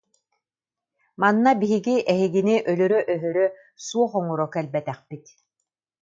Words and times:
Манна 1.23 1.51
биһиги 1.61 1.93
эһигини 2.13 2.55
өлөрө-өһөрө, 2.73 3.45
суох 3.87 4.11
оҥоро 4.19 4.47
кэлбэтэхпит 4.55 5.25